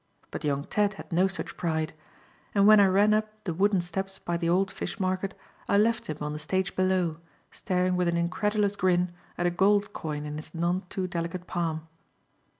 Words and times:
But 0.31 0.43
young 0.43 0.63
Ted 0.63 0.95
had 0.95 1.11
no 1.13 1.27
such 1.27 1.55
pride; 1.55 1.93
and 2.55 2.65
when 2.65 2.79
I 2.79 2.87
ran 2.87 3.13
up 3.13 3.29
the 3.43 3.53
wooden 3.53 3.81
steps 3.81 4.17
by 4.17 4.35
the 4.35 4.49
old 4.49 4.71
fish 4.71 4.99
market, 4.99 5.37
I 5.67 5.77
left 5.77 6.07
him 6.07 6.17
on 6.21 6.33
the 6.33 6.39
stage 6.39 6.75
below, 6.75 7.17
staring 7.51 7.95
with 7.95 8.07
an 8.07 8.17
incredulous 8.17 8.75
grin 8.75 9.11
at 9.37 9.45
a 9.45 9.51
gold 9.51 9.93
coin 9.93 10.25
in 10.25 10.37
his 10.37 10.55
none 10.55 10.87
too 10.89 11.05
delicate 11.05 11.45
palm. 11.45 11.87